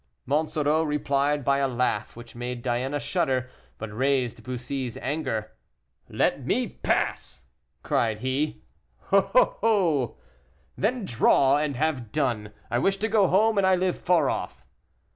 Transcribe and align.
Monsoreau 0.25 0.81
replied 0.81 1.45
by 1.45 1.59
a 1.59 1.67
laugh 1.67 2.15
which 2.15 2.33
made 2.33 2.63
Diana 2.63 2.99
shudder, 2.99 3.51
but 3.77 3.95
raised 3.95 4.43
Bussy's 4.43 4.97
anger. 4.97 5.51
"Let 6.09 6.43
me 6.43 6.67
pass!" 6.67 7.45
cried 7.83 8.17
he. 8.21 8.63
"Oh, 9.11 9.57
oh!" 9.61 10.17
"Then, 10.75 11.05
draw 11.05 11.57
and 11.57 11.75
have 11.75 12.11
done; 12.11 12.51
I 12.71 12.79
wish 12.79 12.97
to 12.97 13.07
go 13.07 13.27
home 13.27 13.59
and 13.59 13.67
I 13.67 13.75
live 13.75 13.95
far 13.95 14.27
off." 14.27 14.65